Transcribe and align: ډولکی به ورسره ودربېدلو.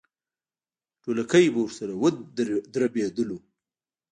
ډولکی 1.03 1.45
به 1.53 1.59
ورسره 1.63 1.93
ودربېدلو. 2.01 3.37